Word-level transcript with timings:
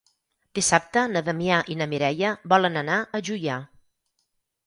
Dissabte 0.59 1.01
na 1.09 1.21
Damià 1.27 1.59
i 1.75 1.75
na 1.81 1.87
Mireia 1.91 2.31
volen 2.53 2.81
anar 2.83 2.97
a 3.01 3.21
Juià. 3.29 3.59